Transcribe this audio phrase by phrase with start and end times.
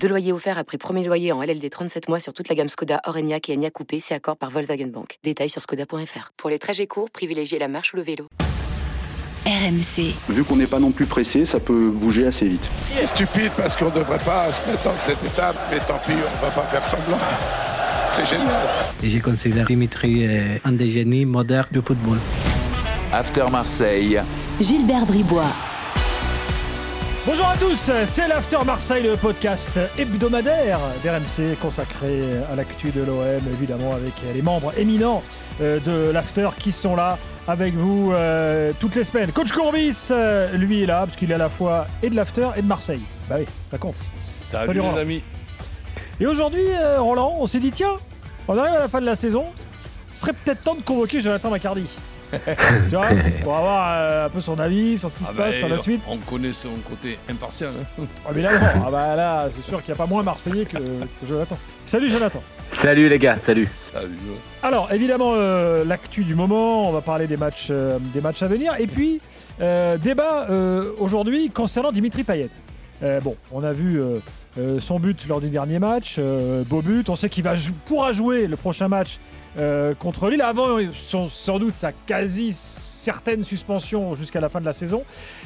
[0.00, 3.00] Deux loyers offerts après premier loyer en LLD 37 mois sur toute la gamme Skoda,
[3.06, 5.18] Orenia et Enya Coupé, c'est accord par Volkswagen Bank.
[5.24, 6.32] Détails sur skoda.fr.
[6.36, 8.28] Pour les trajets courts, privilégiez la marche ou le vélo.
[9.44, 10.14] RMC.
[10.28, 12.68] Vu qu'on n'est pas non plus pressé, ça peut bouger assez vite.
[12.92, 16.12] C'est stupide parce qu'on ne devrait pas se mettre dans cette étape, mais tant pis,
[16.12, 17.18] on ne va pas faire semblant.
[18.10, 18.48] C'est génial.
[19.02, 22.18] Et je considère Dimitri euh, un des génies modernes du football.
[23.12, 24.20] After Marseille.
[24.60, 25.52] Gilbert Bribois.
[27.26, 33.42] Bonjour à tous, c'est l'After Marseille, le podcast hebdomadaire d'RMC consacré à l'actu de l'OM,
[33.52, 35.24] évidemment avec les membres éminents
[35.60, 37.18] euh, de l'After qui sont là
[37.48, 39.32] avec vous euh, toutes les semaines.
[39.32, 42.48] Coach Courbis, euh, lui est là parce qu'il est à la fois et de l'After
[42.56, 43.02] et de Marseille.
[43.28, 43.96] Bah oui, ça compte.
[44.20, 45.22] Salut, Salut, les amis.
[46.20, 47.96] Et aujourd'hui, euh, Roland, on s'est dit tiens,
[48.46, 49.46] on arrive à la fin de la saison,
[50.12, 51.88] ce serait peut-être temps de convoquer Jonathan Macardy.
[52.90, 53.06] tu vois,
[53.42, 55.68] pour avoir euh, un peu son avis sur ce qui Ah se bah, passe sur
[55.68, 56.02] la suite.
[56.08, 57.70] On connaît son côté impartial.
[58.00, 58.04] hein.
[58.26, 61.26] Ah, Évidemment, ah bah là, c'est sûr qu'il n'y a pas moins Marseillais que, que
[61.26, 61.56] Jonathan.
[61.84, 62.42] Salut Jonathan.
[62.72, 63.68] Salut les gars, salut.
[63.70, 64.16] Salut.
[64.62, 68.48] Alors évidemment euh, l'actu du moment, on va parler des matchs, euh, des matchs à
[68.48, 69.20] venir et puis
[69.60, 72.50] euh, débat euh, aujourd'hui concernant Dimitri Payet.
[73.02, 74.18] Euh, bon, on a vu euh,
[74.58, 77.08] euh, son but lors du dernier match, euh, beau but.
[77.08, 79.18] On sait qu'il va jou- pourra jouer le prochain match
[79.58, 80.42] euh, contre Lille.
[80.42, 80.78] Avant,
[81.30, 82.54] sans doute sa quasi
[82.96, 85.04] certaine suspension jusqu'à la fin de la saison.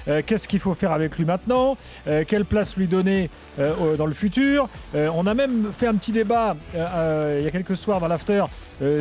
[0.08, 1.76] Euh, Qu'est-ce qu'il faut faire avec lui maintenant?
[2.06, 4.68] Euh, Quelle place lui donner dans le futur?
[4.94, 8.44] On a même fait un petit débat il y a quelques soirs dans l'after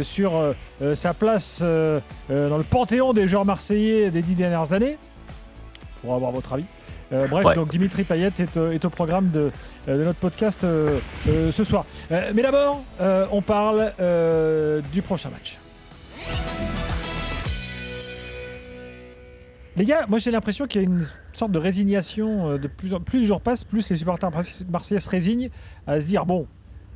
[0.04, 0.54] sur
[0.94, 4.98] sa place dans le panthéon des joueurs marseillais des dix dernières années.
[6.02, 6.66] Pour avoir votre avis.
[7.12, 7.56] Euh, bref, Ouais.
[7.56, 9.50] donc Dimitri Payet est, euh, est au programme de,
[9.88, 11.86] euh, de notre podcast euh, euh, ce soir.
[12.12, 12.84] Mais d'abord,
[13.32, 13.92] on parle
[14.92, 15.58] du prochain match.
[19.76, 23.00] Les gars, moi j'ai l'impression qu'il y a une sorte de résignation de plus en
[23.00, 25.50] plus les jours passent, plus les supporters marse- marseillais se résignent
[25.88, 26.48] à se dire bon,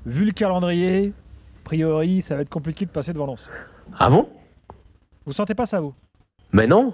[0.06, 1.14] vu le calendrier,
[1.62, 3.50] a priori ça va être compliqué de passer devant Lens.
[3.98, 4.28] Ah bon?
[5.26, 5.94] Vous sentez pas ça vous?
[6.52, 6.94] Mais non.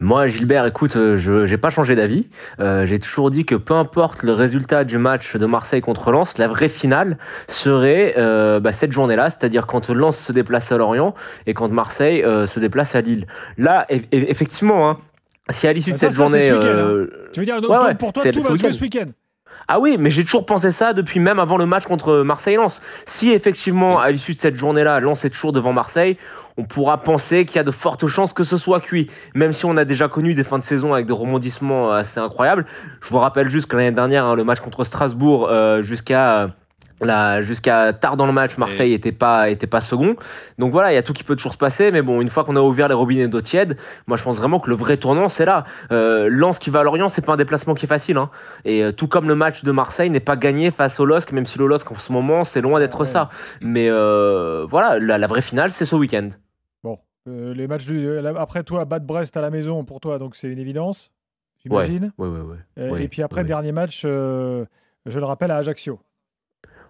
[0.00, 2.28] Moi, Gilbert, écoute, euh, je j'ai pas changé d'avis.
[2.60, 6.38] Euh, j'ai toujours dit que peu importe le résultat du match de Marseille contre Lens,
[6.38, 11.14] la vraie finale serait euh, bah, cette journée-là, c'est-à-dire quand Lens se déplace à Lorient
[11.46, 13.26] et quand Marseille euh, se déplace à Lille.
[13.56, 14.98] Là, e- e- effectivement, hein,
[15.50, 17.06] si à l'issue Bah, de ça, cette ça, journée, ce hein.
[17.32, 19.06] Tu veux dire donc, Ouais, ouais, pour toi c'est tout va jouer ce week-end
[19.66, 22.82] Ah oui, mais j'ai toujours pensé ça depuis même avant le match contre Marseille-Lens.
[23.06, 26.16] Si effectivement, à l'issue de cette journée-là, Lens est toujours devant Marseille,
[26.58, 29.08] on pourra penser qu'il y a de fortes chances que ce soit cuit.
[29.34, 32.66] Même si on a déjà connu des fins de saison avec des rebondissements assez incroyables.
[33.00, 36.40] Je vous rappelle juste que l'année dernière, hein, le match contre Strasbourg, euh, jusqu'à...
[36.42, 40.16] euh, jusqu'à tard dans le match, Marseille était pas était pas second.
[40.58, 41.92] Donc voilà, il y a tout qui peut toujours se passer.
[41.92, 43.76] Mais bon, une fois qu'on a ouvert les robinets d'eau tiède,
[44.08, 45.62] moi je pense vraiment que le vrai tournant c'est là.
[45.92, 48.16] Euh, Lens qui va à Lorient, c'est pas un déplacement qui est facile.
[48.16, 48.30] Hein.
[48.64, 51.46] Et euh, tout comme le match de Marseille n'est pas gagné face au LOSC, même
[51.46, 53.06] si le LOSC en ce moment c'est loin d'être Ouais.
[53.06, 53.28] ça.
[53.60, 56.30] Mais euh, voilà, la, la vraie finale c'est ce week-end.
[57.28, 60.34] Euh, les matchs du, euh, après toi, Bad Brest à la maison pour toi, donc
[60.36, 61.10] c'est une évidence,
[61.62, 62.12] j'imagine.
[62.16, 62.56] ouais, ouais, ouais.
[62.78, 63.46] Euh, Ouais, et puis après, ouais.
[63.46, 64.64] dernier match, euh,
[65.06, 66.00] je le rappelle, à Ajaccio.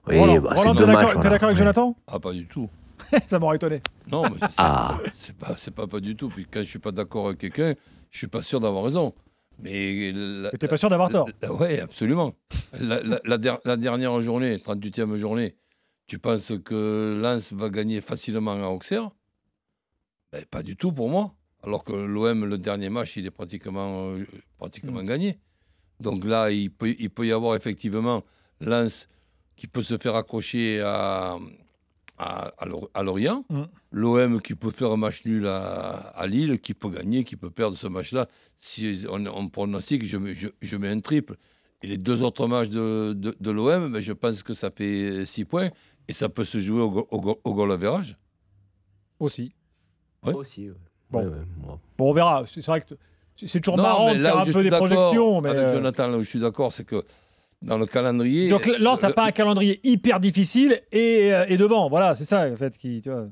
[0.07, 1.29] Oui, Roland, bah, Roland, t'es d'accord voilà.
[1.31, 1.55] avec Ouais.
[1.55, 1.97] Jonathan?
[2.07, 2.69] Ah, pas du tout.
[3.27, 3.81] Ça m'aurait étonné.
[4.11, 4.99] Non, mais c'est- Ah.
[5.41, 6.29] pas, c'est pas pas du tout.
[6.29, 7.75] Puis quand je suis pas d'accord avec quelqu'un,
[8.11, 9.13] je suis pas sûr d'avoir raison.
[9.61, 10.13] Mais
[10.59, 11.29] T'es pas sûr d'avoir tort.
[11.61, 12.33] Oui, absolument.
[12.79, 15.57] La, la- la der- la dernière journée, 38e journée,
[16.07, 19.11] tu penses que Lens va gagner facilement à Auxerre?
[20.33, 21.35] Ben, Pas du tout pour moi.
[21.63, 24.25] Alors que l'OM, le dernier match, il est pratiquement, euh,
[24.59, 25.07] pratiquement Mm.
[25.07, 25.39] gagné.
[26.01, 28.23] Donc là, il peut, il peut y avoir effectivement
[28.61, 29.09] Lens
[29.57, 31.37] qui peut se faire accrocher à,
[32.17, 33.45] à, à Lor- à Lorient.
[33.51, 33.63] Mm.
[33.91, 37.51] L'OM qui peut faire un match nul à, à Lille, qui peut gagner, qui peut
[37.51, 38.29] perdre ce match-là.
[38.59, 41.37] Si on, on pronostique, je, mets- je, je mets un triple.
[41.83, 45.25] Et les deux autres matchs de, de, de l'OM, ben, je pense que ça fait
[45.27, 45.71] 6 points.
[46.07, 47.77] Et ça peut se jouer au, au, au goal.
[49.19, 49.53] Aussi.
[50.25, 50.35] Ouais.
[50.35, 50.77] Aussi, ouais.
[51.11, 51.79] Bon.
[51.99, 52.45] On verra.
[52.47, 52.87] C'est vrai que
[53.37, 55.41] c'est toujours Non, marrant de faire un peu des projections.
[55.41, 57.05] Mais Avec euh, Jonathan, là où je suis d'accord, c'est que
[57.63, 58.49] dans le calendrier.
[58.49, 61.89] donc Lens n'a pas un calendrier hyper difficile et, euh, et devant.
[61.89, 63.01] Voilà, c'est ça en fait qui.
[63.01, 63.27] Tu vois.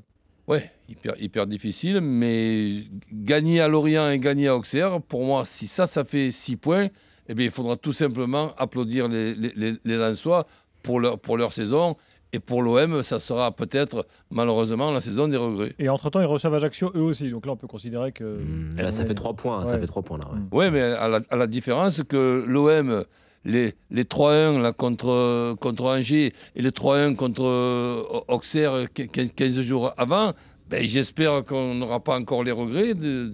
[0.47, 5.67] Ouais, hyper, hyper difficile, mais gagner à Lorient et gagner à Auxerre, pour moi, si
[5.67, 6.87] ça, ça fait 6 points,
[7.27, 10.47] eh bien, il faudra tout simplement applaudir les, les, les, les Lensois
[10.83, 11.97] pour leur, pour leur saison
[12.33, 15.73] Et pour l'OM, ça sera peut-être malheureusement la saison des regrets.
[15.79, 17.29] Et entre-temps, ils reçoivent Ajaccio eux aussi.
[17.29, 18.23] Donc là, on peut considérer que.
[18.23, 19.63] Mmh, là, ça fait 3 points.
[19.65, 19.79] Ça Ouais.
[19.79, 20.25] fait 3 points là.
[20.51, 20.69] ouais.
[20.69, 23.05] Mais à la, à la différence que l'OM,
[23.45, 29.29] les, les 3-1 là, contre, contre Angers et les 3-1 contre euh, Auxerre qu- quin-
[29.33, 30.33] 15 jours avant,
[30.69, 33.31] ben, j'espère qu'on n'aura pas encore les regrets de-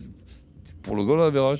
[0.83, 1.55] pour le goal à.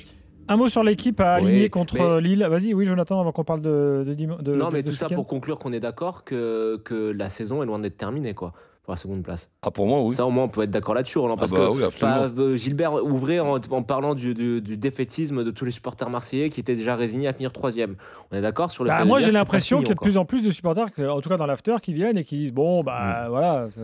[0.48, 2.46] Un mot sur l'équipe à Oui, aligner contre mais- euh, Lille.
[2.48, 4.36] Vas-y, oui, Jonathan, avant qu'on parle de, de, Non,
[4.68, 7.66] de- mais de tout ça pour conclure qu'on est d'accord que, que la saison est
[7.66, 8.52] loin d'être terminée, quoi,
[8.82, 9.48] pour la seconde place.
[9.62, 10.14] Ah, pour moi, oui.
[10.14, 11.34] Ça, au moins, on peut être d'accord là-dessus, Roland.
[11.36, 12.18] Ah Parce bah que oui, absolument.
[12.30, 16.10] pas- euh, Gilbert ouvrait en, en parlant du, du- du défaitisme de tous les supporters
[16.10, 17.96] marseillais qui étaient déjà résignés à finir troisième.
[18.30, 20.18] On est d'accord sur le Bah, fait moi, j'ai l'impression qu'il y a de plus
[20.18, 22.82] en plus de supporters, en tout cas dans l'after, qui viennent et qui disent Bon,
[22.82, 23.68] bah voilà.
[23.74, 23.80] c'est-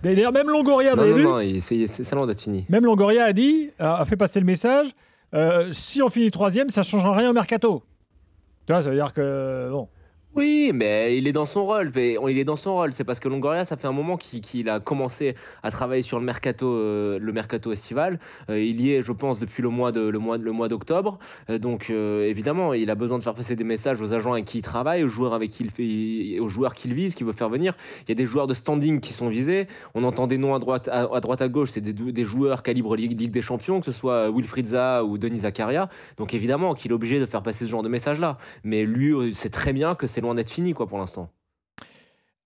[0.00, 2.64] D'ailleurs, même Longoria, Non, non, non, il- c'est loin d'être fini.
[2.68, 4.90] Même Longoria a dit, a a fait passer le message
[5.72, 7.82] si on finit troisième, ça ne changera rien au mercato.
[8.66, 9.68] Tu vois, ça veut dire que.
[9.70, 9.88] Bon.
[10.38, 11.90] Oui, mais il est dans son rôle.
[11.96, 12.92] Il est dans son rôle.
[12.92, 16.24] C'est parce que Longoria, ça fait un moment qu'il a commencé à travailler sur le
[16.24, 18.20] mercato, euh, le mercato estival.
[18.48, 21.18] Euh, il y est, je pense, depuis le mois de le mois le mois d'octobre.
[21.50, 24.58] Euh, donc évidemment, il a besoin de faire passer des messages aux agents avec qui
[24.58, 27.48] il travaille, aux joueurs avec qui il fait, aux joueurs qu'il vise, qu'il veut faire
[27.48, 27.74] venir.
[28.06, 29.66] Il y a des joueurs de standing qui sont visés.
[29.96, 31.70] On entend des noms à droite, à, à droite à gauche.
[31.70, 35.88] C'est des, joueurs calibre Ligue, des Champions, que ce soit Wilfried Zaha ou Denis Zakaria.
[36.16, 38.38] Donc évidemment qu'il est obligé de faire passer ce genre de message-là.
[38.62, 41.30] Mais lui, c'est très bien que c'est loin d'être fini, quoi, pour l'instant.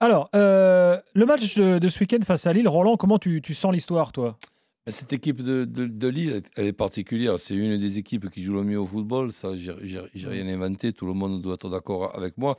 [0.01, 3.55] Alors, euh, le match de, de ce week-end face à Lille, Roland, comment tu, tu
[3.55, 4.37] sens l'histoire, toi?
[4.87, 7.39] Mais Cette équipe de, de- de Lille, elle est particulière.
[7.39, 9.33] C'est une des équipes qui joue le mieux au football.
[9.33, 9.73] Ça, j'ai
[10.15, 10.93] rien inventé.
[10.93, 12.59] Tout le monde doit être d'accord avec moi.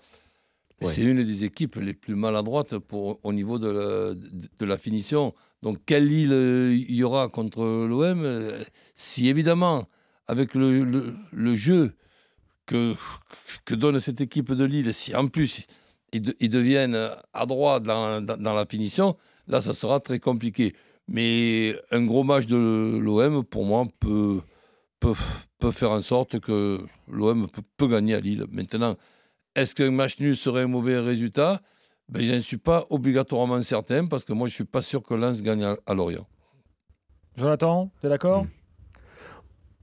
[0.81, 0.87] Ouais.
[0.87, 4.77] C'est une des équipes les plus maladroites pour, au niveau de la, de, de la
[4.77, 5.33] finition.
[5.63, 8.63] Donc, quelle Lille euh, il y aura contre l'OM euh,
[8.95, 9.87] Si évidemment,
[10.27, 11.93] avec le, le- le jeu
[12.65, 12.95] que,
[13.65, 15.65] que donne cette équipe de Lille, si en plus
[16.11, 16.97] ils, de- ils deviennent
[17.33, 19.17] adroits dans, dans- dans la finition,
[19.47, 20.75] là, ça sera très compliqué.
[21.07, 24.39] Mais un gros match de l'OM, pour moi, peut,
[24.99, 25.13] peut,
[25.59, 26.79] peut faire en sorte que
[27.09, 28.45] l'OM peut, peut gagner à Lille.
[28.51, 28.95] Maintenant,
[29.55, 31.61] est-ce qu'un match nul serait un mauvais résultat?
[32.09, 35.03] Ben, Je ne suis pas obligatoirement certain parce que moi, je ne suis pas sûr
[35.03, 36.25] que Lens gagne à, à Lorient.
[37.37, 38.45] Jonathan, tu es d'accord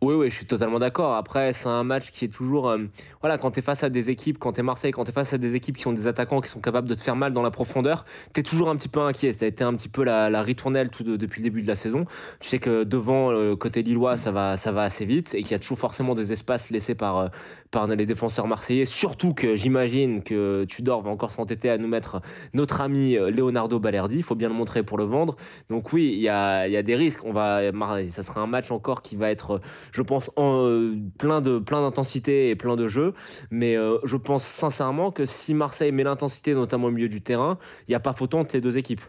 [0.02, 1.14] Oui, oui, je suis totalement d'accord.
[1.14, 2.70] Après, c'est un match qui est toujours.
[2.70, 2.79] euh,
[3.20, 5.12] voilà, quand tu es face à des équipes, quand tu es Marseille, quand tu es
[5.12, 7.35] face à des équipes qui ont des attaquants qui sont capables de te faire mal
[7.35, 9.35] dans la profondeur, tu es toujours un petit peu inquiet.
[9.35, 12.06] Ça a été un petit peu la, la ritournelle depuis le début de la saison.
[12.41, 15.50] Tu sais que devant, euh, côté lillois, ça va, ça va assez vite et qu'il
[15.50, 17.29] y a toujours forcément des espaces laissés par, euh,
[17.70, 18.87] par les défenseurs marseillais.
[18.87, 22.23] Surtout que j'imagine que Tudor va encore s'entêter à nous mettre
[22.55, 24.17] notre ami euh, Leonardo Balerdi.
[24.17, 25.37] Il faut bien le montrer pour le vendre.
[25.69, 27.20] Donc, oui, il y a, y a des risques.
[27.23, 27.61] On va,
[28.08, 29.61] ça sera un match encore qui va être
[29.93, 33.15] je pense, en, euh, plein de plein d'intensité et plein de jeux.
[33.51, 37.59] Mais euh, je pense sincèrement que si Marseille met l'intensité, notamment au milieu du terrain,
[37.87, 39.03] il n'y a pas photo entre les deux équipes.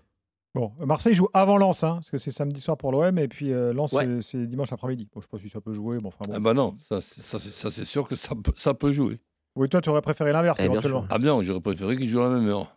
[0.53, 3.53] Bon, Marseille joue avant Lens, hein, parce que c'est samedi soir pour l'OM, et puis
[3.53, 4.05] euh, Lens, Ouais.
[4.21, 5.07] c'est- dimanche après-midi.
[5.13, 6.33] Bon, je sais pas si ça peut jouer, bon, enfin bon.
[6.35, 9.19] Ah ben non, ça, c'est- ça, sûr que ça peut, ça peut jouer.
[9.55, 11.05] Oui, toi, tu aurais préféré l'inverse, Eh, bien éventuellement.
[11.09, 12.75] Ah bien, j'aurais préféré qu'ils jouent à la même heure.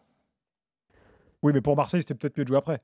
[1.43, 2.79] Oui, mais pour Marseille, c'était peut-être mieux de jouer après.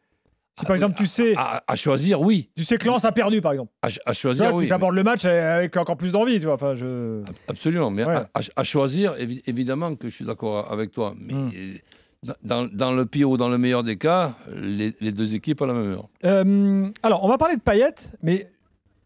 [0.58, 2.50] Si Ah, par exemple, tu sais, À, à choisir, oui.
[2.54, 3.72] tu sais que Lens a perdu, par exemple.
[3.82, 4.66] À, choisir, oui.
[4.66, 6.54] tu abordes le match avec encore plus d'envie, tu vois.
[6.54, 7.22] Enfin, je...
[7.48, 8.16] Absolument, mais Ouais.
[8.56, 11.14] à, choisir, évi- évidemment que je suis d'accord avec toi.
[11.18, 15.34] Mais euh, dans, dans le pire ou dans le meilleur des cas, les, les deux
[15.34, 16.08] équipes à la même heure.
[16.24, 18.50] Euh, alors, on va parler de Payet, mais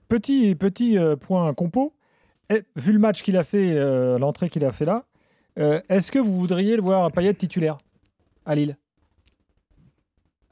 [0.08, 1.92] petit, petit euh, point compo.
[2.50, 5.04] Eh, vu le match qu'il a fait, euh, l'entrée qu'il a fait là,
[5.56, 7.76] est-ce que vous voudriez le voir Payet titulaire
[8.44, 8.76] à Lille?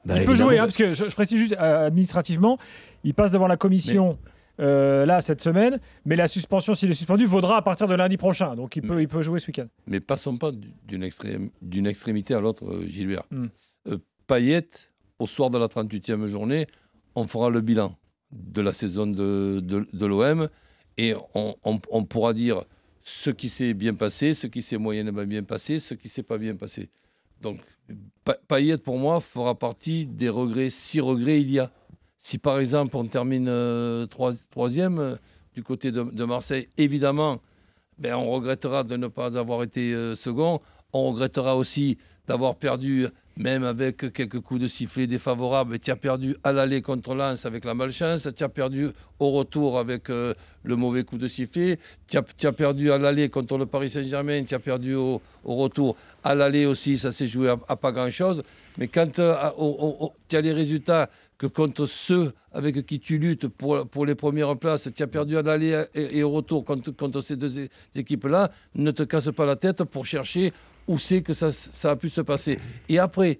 [0.05, 2.57] Bah, Il peut jouer, hein, parce que je, je précise juste euh, administrativement,
[3.03, 4.17] il passe devant la commission
[4.59, 8.17] euh, là cette semaine, mais la suspension, s'il est suspendu, vaudra à partir de lundi
[8.17, 8.55] prochain.
[8.55, 9.67] Donc il peut, il peut jouer ce week-end.
[9.87, 13.23] Mais passons pas du- d'une extrém- d'une extrémité à l'autre, euh, Gilbert.
[13.31, 13.45] Mm.
[13.87, 14.67] Euh, Payet,
[15.19, 16.67] au soir de la 38e journée,
[17.15, 17.95] on fera le bilan
[18.31, 20.49] de la saison de, de, de l'OM
[20.97, 22.63] et on, on- on pourra dire
[23.03, 26.37] ce qui s'est bien passé, ce qui s'est moyennement bien passé, ce qui s'est pas
[26.37, 26.89] bien passé.
[27.43, 27.59] Donc,
[28.23, 31.69] Pa- Payet, pour moi, fera partie des regrets, si regrets il y a.
[32.19, 35.15] Si par exemple on termine euh, trois- troisième euh,
[35.55, 37.41] du côté de, de Marseille, évidemment,
[37.99, 40.61] ben, on regrettera de ne pas avoir été euh, second.
[40.93, 41.97] On regrettera aussi
[42.27, 45.79] d'avoir perdu, même avec quelques coups de sifflet défavorables.
[45.79, 48.27] Tu as perdu à l'aller contre Lens avec la malchance.
[48.35, 51.79] Tu as perdu au retour avec euh, le mauvais coup de sifflet.
[52.07, 54.43] Tu as, perdu à l'aller contre le Paris Saint-Germain.
[54.43, 55.95] Tu as perdu au, retour.
[56.23, 58.43] À l'aller aussi, ça s'est joué à, pas grand-chose.
[58.77, 59.35] Mais quand euh,
[60.27, 64.55] tu as les résultats que contre ceux avec qui tu luttes pour, pour les premières
[64.57, 69.03] places, tu as perdu à l'aller et, au retour contre, ces deux équipes-là, ne te
[69.03, 70.53] casse pas la tête pour chercher
[70.87, 71.51] où c'est que ça,
[71.89, 72.59] a pu se passer.
[72.89, 73.37] Et après,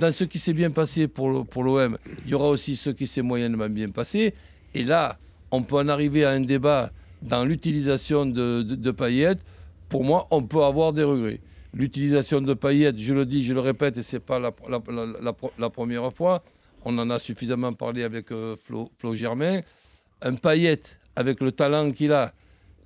[0.00, 3.22] dans ce qui s'est bien passé pour, l'OM, il y aura aussi ce qui s'est
[3.22, 4.34] moyennement bien passé.
[4.74, 5.18] Et là,
[5.50, 6.90] on peut en arriver à un débat
[7.22, 9.36] dans l'utilisation de, de, Payet.
[9.88, 11.40] Pour moi, on peut avoir des regrets.
[11.72, 14.52] L'utilisation de Payet, je le dis, je le répète, et ce n'est pas la,
[15.58, 16.42] la- première fois,
[16.84, 19.60] on en a suffisamment parlé avec euh, Flo, Flo Germain.
[20.22, 20.80] Un Payet,
[21.14, 22.32] avec le talent qu'il a,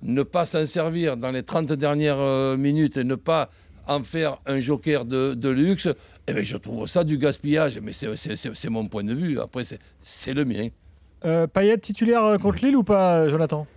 [0.01, 3.49] ne pas s'en servir dans les 30 dernières euh, minutes et ne pas
[3.87, 5.87] en faire un joker de, de luxe,
[6.27, 7.79] eh bien, je trouve ça du gaspillage.
[7.81, 9.39] Mais c'est- c'est c'est- c'est mon point de vue.
[9.39, 10.67] Après, c'est- c'est le mien.
[11.25, 13.67] Euh, Payet titulaire euh, contre Lille ou pas, Jonathan?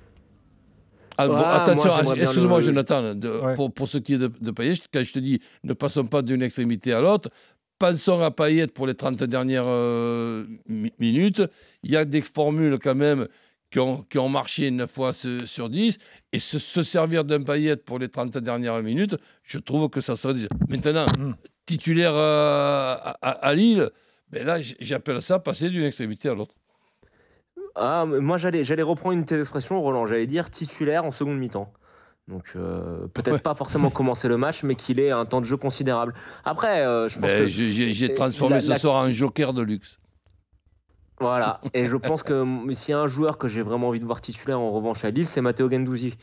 [1.17, 3.55] Ah, bon, Ouais, attention, bien excuse-moi, le- Jonathan, de- Ouais.
[3.55, 6.23] pour, pour ce qui est de, de Payet, quand je te dis ne passons pas
[6.23, 7.31] d'une extrémité à l'autre,
[7.79, 11.43] pensons à Payet pour les 30 dernières euh, mi- minutes.
[11.85, 13.29] Il y a des formules quand même
[13.75, 15.99] qui ont, qui ont marché 9 fois sur 10,
[16.33, 20.15] et se, se servir d'un Payet pour les 30 dernières minutes, je trouve que ça
[20.15, 20.47] serait déjà.
[20.69, 21.33] Maintenant, Mm.
[21.67, 23.91] titulaire euh, à, Lille,
[24.31, 26.55] ben là, j'appelle ça passer d'une extrémité à l'autre.
[27.75, 30.07] Ah, moi, j'allais, j'allais reprendre une de tes expressions, Roland.
[30.07, 31.73] J'allais dire titulaire en seconde mi-temps.
[32.29, 33.39] Donc, euh, peut-être Ouais.
[33.41, 36.15] pas forcément commencer le match, mais qu'il ait un temps de jeu considérable.
[36.45, 37.49] Après, euh, je pense Ben, que.
[37.49, 39.99] j'ai- transformé la- ce la- soir en joker de luxe.
[41.21, 41.61] Voilà.
[41.75, 44.21] Et je pense que s'il y a un joueur que j'ai vraiment envie de voir
[44.21, 46.15] titulaire en revanche à Lille, c'est Matteo Gendouzi.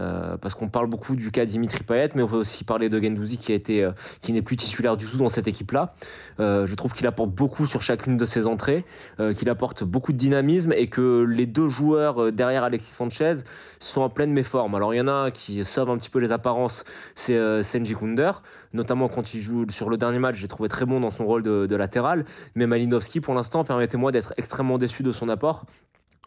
[0.00, 3.00] Euh, parce qu'on parle beaucoup du cas Dimitri Payet, mais on va aussi parler de
[3.00, 5.94] Gendouzi qui a été, euh, qui n'est plus titulaire du tout dans cette équipe-là.
[6.40, 8.84] Euh, je trouve qu'il apporte beaucoup sur chacune de ses entrées,
[9.36, 13.34] qu'il apporte beaucoup de dynamisme et que les deux joueurs derrière Alexis Sanchez
[13.78, 14.74] sont en pleine méforme.
[14.74, 16.84] Alors il y en a un qui sauve un petit peu les apparences,
[17.14, 18.32] c'est Senji Kunder,
[18.72, 21.42] notamment quand il joue sur le dernier match, j'ai trouvé très bon dans son rôle
[21.42, 22.24] de latéral.
[22.54, 25.66] Mais Malinowski, pour l'instant, permettez-moi d'être extrêmement déçu de son apport.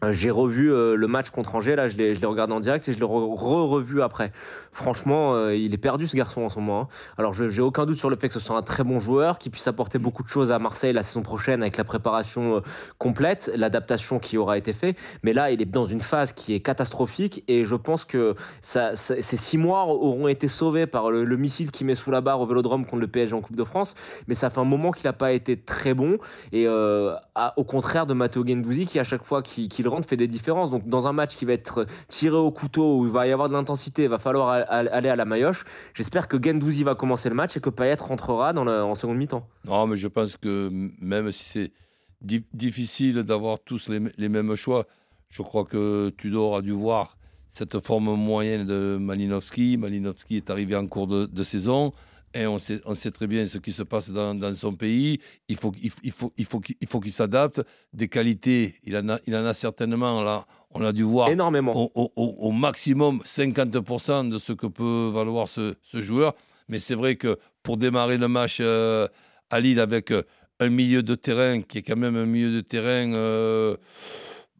[0.04, 2.92] Euh, J'ai revu euh, le match contre Angers, là je l'ai regardé en direct et
[2.92, 4.30] je l'ai re- re-revu après.
[4.70, 6.82] Franchement, euh, il est perdu ce garçon en ce moment.
[6.82, 6.88] hein.
[7.16, 9.50] Alors j'ai aucun doute sur le fait que ce soit un très bon joueur, qui
[9.50, 12.62] puisse apporter beaucoup de choses à Marseille la saison prochaine avec la préparation
[12.98, 14.96] complète, l'adaptation qui aura été faite.
[15.24, 19.36] Mais là, il est dans une phase qui est catastrophique et je pense que ces
[19.36, 22.46] six mois auront été sauvés par le, le missile qui met sous la barre au
[22.46, 23.94] Vélodrome contre le PSG en Coupe de France.
[24.28, 26.18] Mais ça fait un moment qu'il n'a pas été très bon
[26.52, 30.70] et au contraire de Matteo Gendouzi qui à chaque fois qu'il rentre fait des différences.
[30.70, 33.48] Donc dans un match qui va être tiré au couteau où il va y avoir
[33.48, 35.64] de l'intensité, il va falloir aller à la maillotche.
[35.94, 39.16] J'espère que Gendouzi va commencer le match et que Payet rentrera dans le- en seconde
[39.18, 39.46] mi-temps.
[39.64, 41.72] Non, mais je pense que même si c'est
[42.20, 44.86] di- difficile d'avoir tous les, les mêmes choix,
[45.30, 47.16] je crois que Tudor a dû voir
[47.52, 49.76] cette forme moyenne de Malinowski.
[49.78, 51.92] Malinowski est arrivé en cours de saison
[52.34, 55.18] et on sait, on sait très bien ce qui se passe dans, dans son pays.
[55.48, 57.62] Il faut, qu'il- il faut, il faut qu'il il faut qu'il s'adapte.
[57.92, 60.22] Des qualités, il en, a, il en a certainement.
[60.22, 61.74] Là, on a dû voir Énormément.
[61.74, 66.34] au, au- au- au maximum 50% de ce que peut valoir ce, ce joueur.
[66.68, 69.08] Mais c'est vrai que pour démarrer le match euh,
[69.50, 70.22] à Lille avec euh,
[70.60, 73.76] un milieu de terrain qui est quand même un milieu de terrain, euh,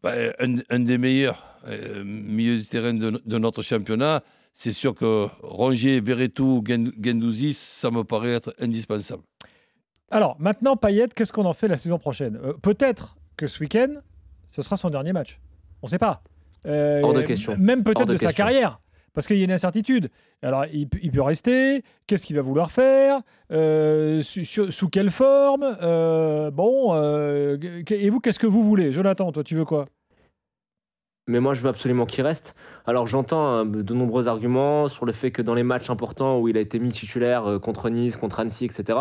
[0.01, 4.23] bah, un, un des meilleurs euh, milieux de terrain de, de notre championnat,
[4.61, 9.23] c'est sûr que Rongier, Verretou, Gen- Gendouzi, ça me paraît être indispensable.
[10.11, 12.37] Alors, maintenant, Payet, qu'est-ce qu'on en fait la saison prochaine?
[12.43, 13.95] Euh, Peut-être que ce week-end,
[14.51, 15.39] ce sera son dernier match.
[15.81, 16.21] On ne sait pas.
[16.65, 17.55] Euh, Hors de question.
[17.57, 18.79] Même peut-être de de, sa carrière.
[19.13, 20.09] Parce qu'il y a une incertitude.
[20.41, 21.83] Alors, il, peut- il peut rester.
[22.05, 23.21] Qu'est-ce qu'il va vouloir faire?
[23.51, 25.63] Euh, su- Sous quelle forme?
[25.81, 26.93] Euh, Bon.
[26.95, 27.57] euh,
[27.89, 28.91] et vous, qu'est-ce que vous voulez?
[28.91, 29.85] Jonathan, toi, tu veux quoi?
[31.29, 32.55] Mais moi, je veux absolument qu'il reste.
[32.87, 36.47] Alors, j'entends hein, de nombreux arguments sur le fait que dans les matchs importants où
[36.47, 38.97] il a été mis titulaire euh, contre Nice, contre Annecy, etc.,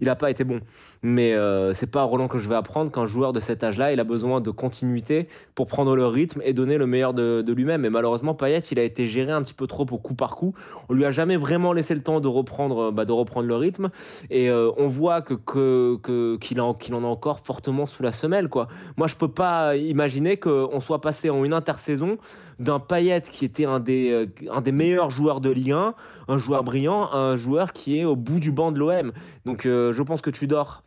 [0.00, 0.60] il n'a pas été bon.
[1.02, 3.92] Mais euh, c'est pas à Roland que je vais apprendre qu'un joueur de cet âge-là,
[3.92, 7.84] il a besoin de continuité pour prendre le rythme et donner le meilleur de, lui-même.
[7.84, 10.54] Et malheureusement, Payet, il a été géré un petit peu trop au coup par coup.
[10.88, 13.56] On lui a jamais vraiment laissé le temps de reprendre, euh, bah, de reprendre le
[13.56, 13.90] rythme.
[14.30, 18.48] Et euh, on voit que, qu'il, en, qu'il en a encore fortement sous la semelle.
[18.48, 18.68] Quoi.
[18.96, 22.18] Moi, je peux pas imaginer qu'on soit passé en une intersaison
[22.60, 25.94] d'un Payet qui était un des, euh, un des meilleurs joueurs de Ligue 1,
[26.28, 29.12] un joueur brillant, un joueur qui est au bout du banc de l'OM.
[29.44, 30.84] Donc je pense que tu dors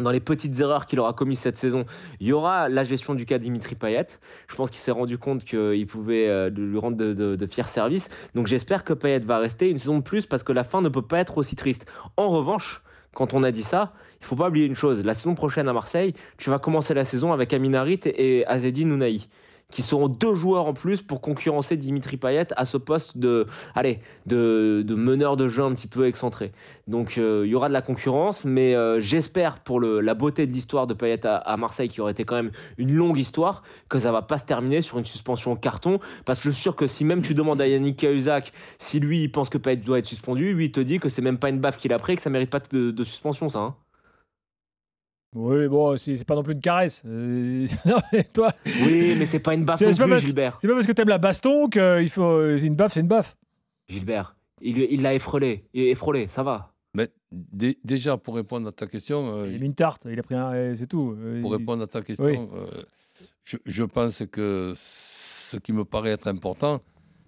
[0.00, 1.84] dans les petites erreurs qu'il aura commises cette saison,
[2.20, 4.06] il y aura la gestion du cas Dimitri Payet.
[4.48, 8.08] Je pense qu'il s'est rendu compte qu'il pouvait euh, lui rendre de, fiers services.
[8.34, 10.88] Donc j'espère que Payet va rester une saison de plus parce que la fin ne
[10.88, 11.86] peut pas être aussi triste.
[12.16, 12.82] En revanche,
[13.14, 15.04] quand on a dit ça, il faut pas oublier une chose.
[15.04, 19.28] La saison prochaine à Marseille, tu vas commencer la saison avec Aminarit et Azedi Nounaï
[19.70, 24.00] qui seront deux joueurs en plus pour concurrencer Dimitri Payet à ce poste de, allez,
[24.26, 26.52] de, de meneur de jeu un petit peu excentré.
[26.88, 30.46] Donc euh, il y aura de la concurrence, mais euh, j'espère pour le, la beauté
[30.46, 33.98] de l'histoire de Payet à, Marseille, qui aurait été quand même une longue histoire, que
[33.98, 36.86] ça va pas se terminer sur une suspension carton, parce que je suis sûr que
[36.86, 40.06] si même tu demandes à Yannick Cahuzac si lui il pense que Payet doit être
[40.06, 42.22] suspendu, lui il te dit que c'est même pas une baffe qu'il a pris, que
[42.22, 43.60] ça mérite pas de, de suspension ça.
[43.60, 43.74] hein.
[45.34, 47.02] Oui, bon, c'est pas non plus une caresse.
[47.06, 48.52] Euh, non, mais toi,
[48.84, 50.58] Oui, mais c'est pas une baffe C'est- non plus, parce- Gilbert.
[50.60, 52.22] c'est pas parce que t'aimes la baston que il faut.
[52.24, 53.36] euh, C'est une baffe, c'est une baffe.
[53.88, 56.72] Gilbert, il il l'a effrolé, il effrolé, ça va.
[56.94, 60.18] Mais dé- déjà, pour répondre à ta question, euh, Il a mis une tarte, il
[60.18, 60.52] a pris un.
[60.52, 61.16] euh, C'est tout.
[61.20, 62.36] Euh, pour répondre à ta question, Oui.
[62.36, 62.82] euh,
[63.44, 66.80] je, je pense que ce qui me paraît être important,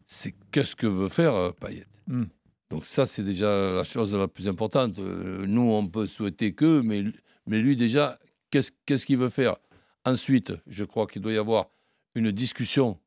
[0.08, 1.84] c'est qu'est-ce que veut faire euh, Payet.
[2.08, 2.24] Hmm.
[2.70, 4.98] Donc ça, c'est déjà la chose la plus importante.
[4.98, 7.04] Euh, nous, on peut souhaiter que, mais,
[7.46, 8.18] mais lui déjà,
[8.50, 9.56] qu'est-ce qu'il veut faire?
[10.04, 11.66] Ensuite, je crois qu'il doit y avoir
[12.14, 12.98] une discussion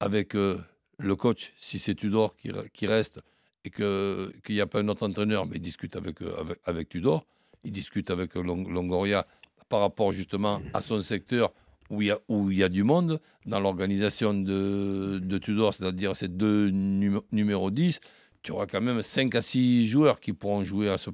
[0.00, 0.58] avec euh,
[0.98, 3.20] le coach, si c'est Tudor qui, re- qui reste,
[3.64, 7.24] et qu'il n'y a pas un autre entraîneur, mais il discute avec, euh, avec, Tudor,
[7.64, 9.26] il discute avec Long- Longoria
[9.70, 11.52] par rapport justement à son secteur
[11.90, 15.72] où il y a, où il y a du monde dans l'organisation de, de Tudor,
[15.74, 18.00] c'est-à-dire ces deux numé- numéros 10,
[18.44, 21.10] tu auras quand même 5 à 6 joueurs qui pourront jouer à ce,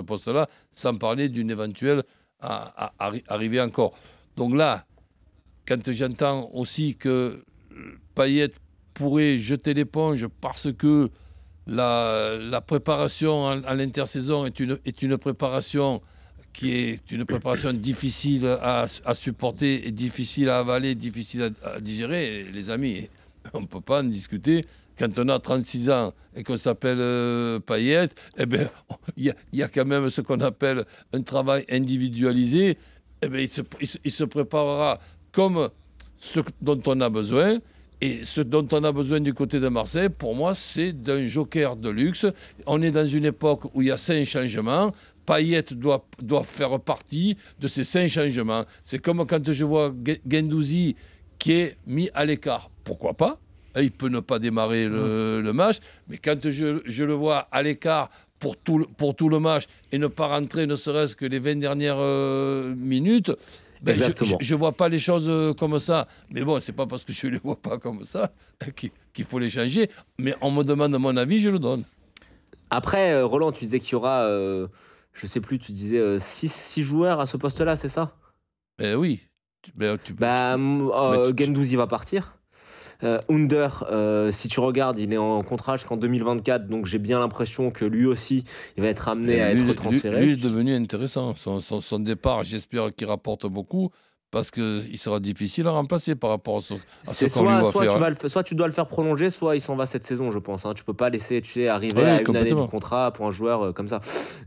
[0.00, 2.04] poste-là, sans parler d'une éventuelle
[2.40, 3.98] arrivée encore.
[4.36, 4.84] Donc là,
[5.66, 7.42] quand j'entends aussi que
[7.72, 8.52] euh, Payet
[8.92, 11.10] pourrait jeter l'éponge parce que
[11.66, 16.02] la, préparation à, l'intersaison est une, préparation
[16.52, 23.08] qui est une préparation difficile à, supporter difficile à avaler, difficile à digérer, les amis,
[23.52, 24.64] on ne peut pas en discuter.
[24.98, 28.08] Quand on a 36 ans et qu'on s'appelle euh, Payet,
[28.38, 28.68] eh ben,
[29.16, 32.78] il y, a- quand même ce qu'on appelle un travail individualisé.
[33.22, 33.46] Eh ben,
[34.04, 35.00] il, se, préparera
[35.32, 35.68] comme
[36.18, 37.58] ce dont on a besoin.
[38.00, 41.76] Et ce dont on a besoin du côté de Marseille, pour moi, c'est d'un joker
[41.76, 42.26] de luxe.
[42.66, 44.92] On est dans une époque où il y a cinq changements.
[45.26, 46.04] Payet doit,
[46.44, 48.64] faire partie de ces cinq changements.
[48.84, 50.96] C'est comme quand je vois Ge- Guendouzi
[51.38, 52.70] qui est mis à l'écart.
[52.84, 53.38] Pourquoi pas
[53.76, 57.38] Hein, Il peut ne pas démarrer le, le match, mais quand je, je le vois
[57.50, 61.16] à l'écart pour tout, le- pour tout le match et ne pas rentrer ne serait-ce
[61.16, 63.32] que les 20 dernières euh, minutes,
[63.82, 63.96] ben,
[64.40, 66.06] je- ne vois pas les choses euh, comme ça.
[66.30, 68.32] Mais bon, c'est pas parce que je ne les vois pas comme ça
[68.76, 69.90] qu'il faut les changer.
[70.18, 71.82] Mais on me demande mon avis, je le donne.
[72.70, 74.68] Après, euh, Roland, tu disais qu'il y aura, euh,
[75.14, 78.16] je sais plus, tu disais 6 joueurs à ce poste-là, c'est ça?
[78.78, 79.20] Ben oui.
[79.74, 82.36] Ben, tu- Bah, tu- Gendouzi va partir.
[83.04, 87.18] Euh, Under, euh, si tu regardes, il est en contrat jusqu'en 2024, donc j'ai bien
[87.18, 88.44] l'impression que lui aussi,
[88.76, 90.24] il va être amené à lui, être transféré.
[90.24, 91.34] lui est devenu intéressant.
[91.34, 93.90] Son, son- son départ, j'espère qu'il rapporte beaucoup
[94.30, 97.70] parce qu'il sera difficile à remplacer par rapport à ce, ce qu'on lui soit, va
[97.70, 97.90] soit, faire.
[97.92, 98.00] tu hein.
[98.00, 100.30] vas le, fa- soit tu dois le faire prolonger, soit il s'en va cette saison,
[100.32, 100.66] je pense.
[100.66, 100.72] Hein.
[100.74, 103.30] Tu peux pas laisser tu sais, arriver Ouais, à une année du contrat pour un
[103.30, 104.00] joueur euh, comme ça.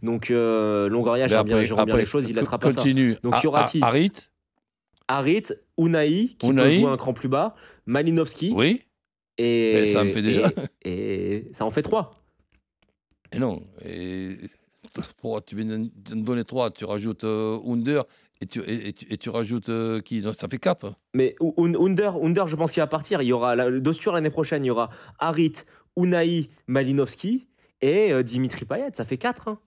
[0.03, 2.77] Donc euh, Longoria, gère bien, après- les choses, il laissera pas ça.
[2.81, 3.15] Continue.
[3.23, 4.11] Donc, il y aura qui A- Harit,
[5.07, 5.43] Harit,
[5.77, 6.79] Unai, qui peut Unai.
[6.79, 8.83] jouer un cran plus bas, Malinowski, oui.
[9.37, 10.51] et, ça en fait déjà.
[10.83, 10.91] Et,
[11.35, 12.21] et ça en fait trois.
[13.31, 13.61] Et non.
[13.85, 14.37] Et,
[15.45, 16.71] tu viens de me donner trois.
[16.71, 18.03] Tu rajoutes euh, Under
[18.41, 20.21] et tu, et, et tu, et tu rajoutes euh, qui?
[20.21, 20.93] Non, Ça fait quatre.
[21.13, 23.21] Mais U- Un- Under, Under, je pense qu'il va partir.
[23.21, 24.63] Il y aura la- le Dostur l'année prochaine.
[24.63, 24.89] Il y aura
[25.19, 25.53] Harit,
[25.97, 27.47] Unai, Malinowski
[27.81, 28.89] et euh, Dimitri Payet.
[28.93, 29.57] Ça fait 4.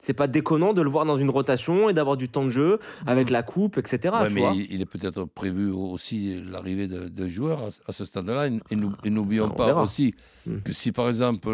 [0.00, 2.78] C'est pas déconnant de le voir dans une rotation et d'avoir du temps de jeu
[3.06, 3.98] avec la coupe, etc.
[4.04, 4.52] Ouais, Ah, tu mais vois.
[4.54, 8.46] il, est peut-être prévu aussi l'arrivée de, de joueurs à, ce stade-là.
[8.46, 8.60] Et,
[9.04, 9.82] et n'oublions pas verra.
[9.82, 10.14] aussi
[10.46, 10.58] Mm.
[10.64, 11.50] que si par exemple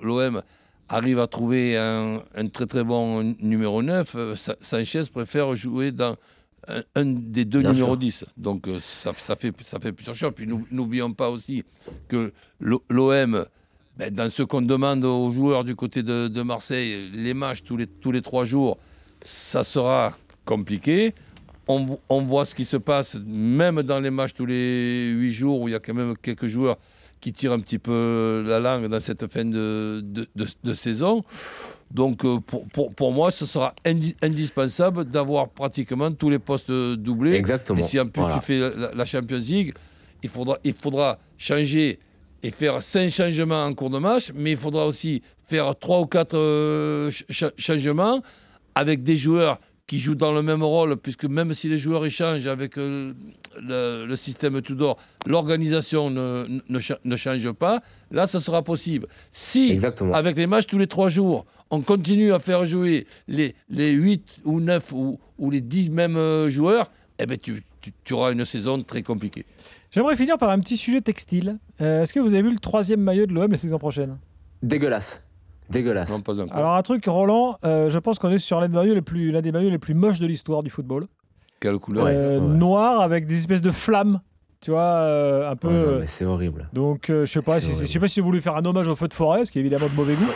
[0.00, 0.42] l'OM
[0.88, 5.90] arrive à trouver un, un très très bon numéro 9, euh, Sa- Sanchez préfère jouer
[5.92, 6.16] dans
[6.94, 7.98] un, des deux Bien numéros sûr.
[7.98, 8.24] 10.
[8.36, 10.32] Donc euh, ça, ça fait, ça fait plusieurs choses.
[10.36, 11.64] Puis n'oublions pas aussi
[12.08, 13.44] que l'OM,
[13.98, 17.76] ben, dans ce qu'on demande aux joueurs du côté de, de Marseille, les matchs tous
[17.76, 18.78] les, tous les trois jours,
[19.22, 21.14] ça sera compliqué.
[21.66, 25.32] On, vo- on voit ce qui se passe, même dans les matchs tous les huit
[25.34, 26.76] jours, où il y a quand même quelques joueurs
[27.20, 31.24] qui tirent un petit peu la langue dans cette fin de, de, de- de saison.
[31.90, 36.70] Donc euh, pour, pour, pour moi, ce sera indi- indispensable d'avoir pratiquement tous les postes
[36.70, 37.34] doublés.
[37.34, 37.80] Exactement.
[37.80, 38.36] Et si en plus Voilà.
[38.38, 39.74] tu fais la, la Champions League,
[40.22, 41.98] il faudra, il faudra changer
[42.42, 46.06] et faire cinq changements en cours de match, mais il faudra aussi faire trois ou
[46.06, 48.22] quatre euh, ch- ch- changements
[48.74, 52.46] avec des joueurs qui jouent dans le même rôle, puisque même si les joueurs échangent
[52.46, 53.14] avec euh,
[53.58, 59.06] le, le système Tudor, l'organisation ne, ne, cha- ne change pas, là, ça sera possible.
[59.32, 60.12] Si, Exactement.
[60.14, 64.40] avec les matchs tous les trois jours, on continue à faire jouer les, les 8
[64.44, 68.32] ou 9 ou, ou les 10 mêmes euh, joueurs, eh ben tu, tu, tu auras
[68.32, 69.44] une saison très compliquée.
[69.90, 71.58] J'aimerais finir par un petit sujet textile.
[71.80, 74.18] Euh, Est-ce que vous avez vu le troisième maillot de l'OM la saison prochaine?
[74.62, 75.24] Dégueulasse.
[75.70, 76.10] Dégueulasse.
[76.10, 76.56] Non, pas encore.
[76.56, 79.30] Alors un truc, Roland, euh, je pense qu'on est sur l'un des maillots les plus,
[79.30, 81.06] l'un des maillots les plus moches de l'histoire du football.
[81.60, 82.56] Quelle couleur Euh, ouais.
[82.56, 84.20] Noir avec des espèces de flammes,
[84.60, 85.68] tu vois, euh, un peu.
[85.68, 86.68] Ouais, non, euh, mais c'est horrible.
[86.72, 88.64] donc euh, je sais pas, C'est si, je sais pas si vous voulez faire un
[88.64, 90.30] hommage au feu de forêt, ce qui est évidemment de mauvais goût.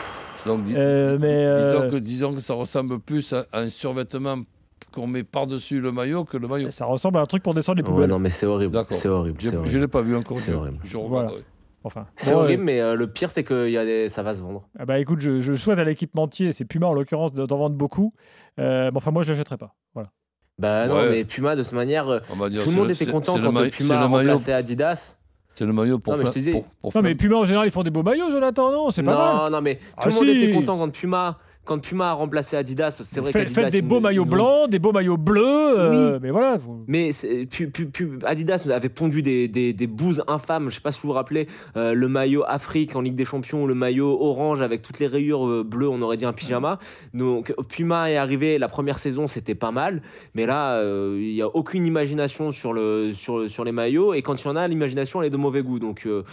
[0.47, 1.47] Donc, dis- Euh, mais
[1.79, 4.39] disons, que, disons que ça ressemble plus à un survêtement
[4.93, 6.71] qu'on met par-dessus le maillot que le maillot.
[6.71, 8.11] ça ressemble à un truc pour descendre les Ouais, poubelles.
[8.11, 8.85] non, mais c'est horrible.
[8.91, 9.41] C'est horrible.
[9.41, 10.39] Je l'ai pas vu encore.
[10.39, 10.79] C'est horrible.
[10.85, 11.29] Je Voilà.
[11.29, 11.45] regarderai.
[11.85, 14.09] Enfin, C'est bon, euh, horrible, mais euh, le pire, c'est que y a des...
[14.09, 14.69] ça va se vendre.
[14.79, 17.75] ah bah écoute, je, je souhaite à l'équipementier, c'est Puma en l'occurrence, de- d'en vendre
[17.75, 18.15] beaucoup.
[18.61, 19.75] Euh, mais enfin, moi, je l'achèterai pas.
[19.93, 20.11] Voilà.
[20.61, 21.11] Bah non, Ouais.
[21.11, 23.71] mais Puma, de toute manière, euh, dire, tout le monde était content le quand maillot-
[23.71, 25.17] Puma c'est a le remplacé Adidas.
[25.55, 27.15] C'est le maillot pour Non, mais je te dis- pour- pour Non, mais.
[27.17, 29.37] Puma en général, ils font des beaux maillots, Jonathan, non C'est pas mal.
[29.51, 30.31] Non, non, mais tout Ah le monde si.
[30.45, 33.63] était content quand Puma, quand Puma a remplacé Adidas, parce que c'est vrai Faites- qu'Adidas...
[33.63, 35.43] Faites des beaux maillots blancs, des beaux maillots bleus,
[35.79, 36.59] euh, mais voilà.
[36.89, 40.69] Mais c'est- pu- pu- pu- Adidas avait pondu des, des, des bouses infâmes.
[40.71, 41.47] Je sais pas si vous vous rappelez
[41.77, 45.47] euh, le maillot Afrique en Ligue des Champions, le maillot orange avec toutes les rayures
[45.47, 46.79] euh, bleues, on aurait dit un pyjama.
[47.15, 50.03] Donc Puma est arrivé la première saison, c'était pas mal,
[50.35, 54.23] mais là euh, il y a aucune imagination sur le sur, sur les maillots et
[54.23, 55.79] quand il y en a, l'imagination elle est de mauvais goût.
[55.79, 56.25] Donc euh,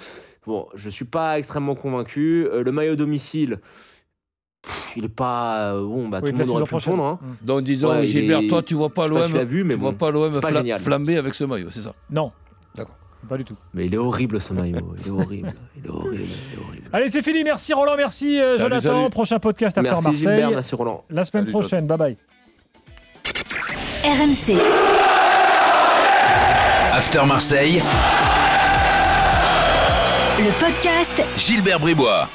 [0.47, 2.47] bon, je suis pas extrêmement convaincu.
[2.51, 3.59] Euh, le maillot domicile.
[4.61, 6.69] Pff, il est pas euh, bon, bah, Oui, tout le la monde aurait pu le
[6.69, 6.93] prochaine.
[6.95, 7.09] prendre.
[7.09, 7.19] hein.
[7.41, 9.79] Donc disons, Ouais, il Gilbert, est- toi tu vois pas tu l'OM vu, mais tu
[9.79, 10.79] vois bon, pas l'OM c'est pas fla- génial.
[10.79, 11.93] flamber avec ce maillot, c'est ça?
[12.09, 12.31] Non.
[12.75, 12.95] D'accord.
[13.27, 13.55] Pas du tout.
[13.73, 14.77] Mais il est horrible ce maillot.
[15.01, 15.53] Il est horrible.
[15.77, 16.23] Il est horrible.
[16.23, 16.89] Il est horrible.
[16.93, 17.43] Allez, c'est fini.
[17.43, 18.99] Merci Roland, merci euh, Salut, Jonathan.
[19.01, 19.09] salut.
[19.09, 20.17] Prochain podcast After Merci Marseille.
[20.19, 21.03] Gilbert, merci Roland.
[21.09, 21.85] La semaine Salut, prochaine.
[21.87, 22.17] Bye bye.
[24.03, 24.57] RMC.
[26.93, 27.81] After Marseille,
[30.39, 32.27] Le podcast Gilbert Bribois.